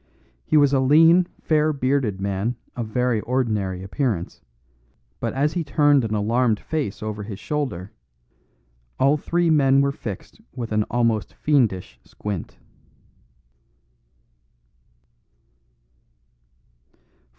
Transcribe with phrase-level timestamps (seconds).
[0.47, 4.41] He was a lean fair bearded man of very ordinary appearance,
[5.19, 7.91] but as he turned an alarmed face over his shoulder,
[8.99, 12.57] all three men were fixed with an almost fiendish squint.